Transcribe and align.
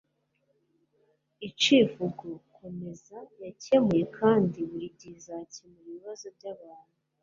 icivugo 1.49 2.27
komeza! 2.55 3.17
yakemuye 3.43 4.03
kandi 4.17 4.57
buri 4.69 4.87
gihe 4.97 5.15
izakemura 5.21 5.87
ibibazo 5.91 6.27
by'abantu 6.37 6.95